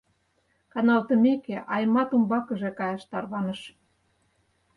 Каналтымеке, 0.73 1.57
Аймат 1.75 2.09
умбакыже 2.15 2.69
каяш 2.79 3.03
тарваныш. 3.11 3.61